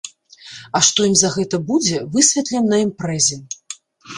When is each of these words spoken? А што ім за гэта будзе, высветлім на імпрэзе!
А 0.77 0.79
што 0.87 0.99
ім 1.09 1.13
за 1.21 1.29
гэта 1.35 1.59
будзе, 1.73 2.01
высветлім 2.17 2.67
на 2.73 2.81
імпрэзе! 2.85 3.41